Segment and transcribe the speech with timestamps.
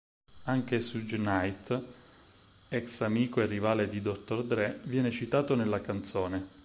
[0.45, 1.79] Anche Suge Knight,
[2.69, 4.43] ex amico e rivale di Dr.
[4.43, 6.47] Dre, viene citato nella canzone.